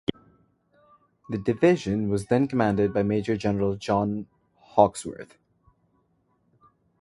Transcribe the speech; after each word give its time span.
The 1.29 1.37
division 1.37 2.09
was 2.09 2.25
then 2.25 2.47
commanded 2.47 2.91
by 2.91 3.03
Major 3.03 3.37
General 3.37 3.75
John 3.75 4.25
Hawkesworth. 4.75 5.35